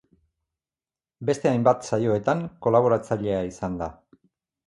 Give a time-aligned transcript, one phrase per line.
[1.29, 3.91] Beste hainbat saioetan kolaboratzailea izan da.